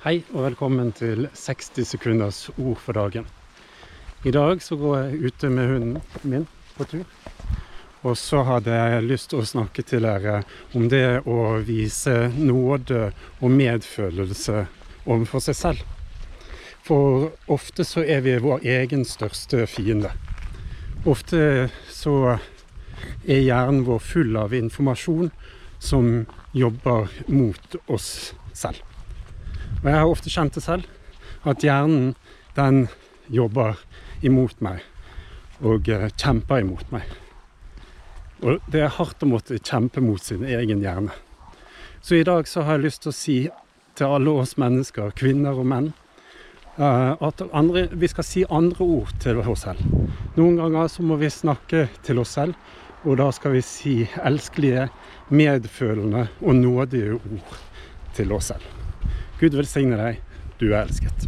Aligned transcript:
Hei 0.00 0.22
og 0.32 0.46
velkommen 0.46 0.94
til 0.96 1.26
60 1.36 1.82
sekunders 1.84 2.38
ord 2.54 2.78
for 2.80 2.96
dagen. 2.96 3.26
I 4.24 4.32
dag 4.32 4.62
så 4.64 4.78
går 4.80 4.94
jeg 4.96 5.28
ute 5.28 5.50
med 5.52 5.68
hunden 5.68 6.22
min 6.24 6.46
på 6.78 6.86
tur. 6.88 7.02
Og 8.08 8.16
så 8.16 8.40
hadde 8.48 8.72
jeg 8.72 9.04
lyst 9.04 9.28
til 9.28 9.42
å 9.42 9.50
snakke 9.50 9.84
til 9.84 10.08
dere 10.08 10.38
om 10.72 10.88
det 10.88 11.20
å 11.28 11.36
vise 11.68 12.14
nåde 12.32 13.10
og 13.42 13.52
medfølelse 13.52 14.64
overfor 15.04 15.44
seg 15.50 15.60
selv. 15.60 15.84
For 16.80 17.28
ofte 17.52 17.84
så 17.84 18.00
er 18.00 18.24
vi 18.24 18.40
vår 18.40 18.64
egen 18.80 19.04
største 19.04 19.66
fiende. 19.68 20.14
Ofte 21.04 21.68
så 21.92 22.38
er 23.28 23.44
hjernen 23.44 23.84
vår 23.84 24.00
full 24.00 24.40
av 24.48 24.56
informasjon 24.56 25.28
som 25.76 26.24
jobber 26.56 27.12
mot 27.28 27.82
oss 27.84 28.30
selv. 28.56 28.80
Og 29.80 29.88
jeg 29.88 29.96
har 29.96 30.10
ofte 30.12 30.32
kjent 30.32 30.56
det 30.56 30.64
selv, 30.64 30.84
at 31.48 31.64
hjernen 31.64 32.14
den 32.56 32.86
jobber 33.32 33.78
imot 34.26 34.60
meg 34.60 34.82
og 35.64 35.88
eh, 35.92 36.08
kjemper 36.16 36.62
imot 36.64 36.92
meg. 36.92 37.08
Og 38.40 38.60
det 38.72 38.84
er 38.84 38.94
hardt 38.96 39.24
å 39.24 39.28
måtte 39.28 39.60
kjempe 39.60 40.02
mot 40.04 40.22
sin 40.24 40.44
egen 40.48 40.80
hjerne. 40.84 41.12
Så 42.00 42.16
i 42.16 42.24
dag 42.24 42.48
så 42.48 42.64
har 42.64 42.78
jeg 42.78 42.86
lyst 42.88 43.04
til 43.04 43.12
å 43.12 43.16
si 43.16 43.38
til 43.98 44.14
alle 44.16 44.32
oss 44.42 44.56
mennesker, 44.60 45.12
kvinner 45.16 45.58
og 45.60 45.68
menn, 45.68 45.90
eh, 46.76 47.12
at 47.12 47.44
andre, 47.52 47.88
vi 47.92 48.08
skal 48.08 48.26
si 48.26 48.44
andre 48.48 48.84
ord 49.00 49.12
til 49.20 49.40
oss 49.42 49.66
selv. 49.66 49.84
Noen 50.36 50.60
ganger 50.60 50.88
så 50.92 51.04
må 51.04 51.20
vi 51.20 51.32
snakke 51.32 51.88
til 52.06 52.22
oss 52.22 52.36
selv, 52.38 52.56
og 53.04 53.16
da 53.20 53.30
skal 53.32 53.56
vi 53.56 53.64
si 53.64 53.94
elskelige, 54.24 54.90
medfølende 55.30 56.26
og 56.40 56.56
nådige 56.58 57.16
ord 57.20 57.58
til 58.16 58.32
oss 58.36 58.50
selv. 58.52 58.64
Gud 59.40 59.54
velsigne 59.56 59.96
deg, 59.96 60.18
du 60.60 60.66
er 60.68 60.82
elsket. 60.82 61.24